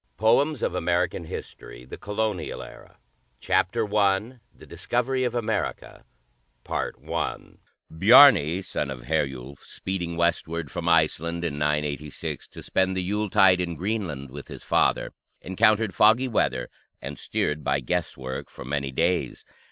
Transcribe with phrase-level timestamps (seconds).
[0.17, 1.87] POEMS OF AMERICAN HISTORY
[3.39, 6.05] CHAPTER I THE DISCOVERY OF AMERICA
[6.65, 13.75] Bjarni, son of Herjulf, speeding westward from Iceland in 986, to spend the Yuletide in
[13.75, 19.45] Greenland with his father, encountered foggy weather and steered by guesswork for many days.